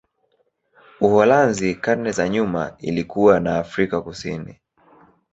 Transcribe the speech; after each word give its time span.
Uholanzi 1.01 1.75
karne 1.75 2.11
za 2.11 2.29
nyuma 2.29 2.75
ilikuwa 2.79 3.39
na 3.39 3.57
Afrika 3.59 4.01
Kusini. 4.01 4.59